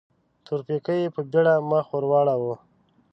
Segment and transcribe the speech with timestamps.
[0.45, 2.55] تورپيکۍ په بيړه مخ ور واړاوه.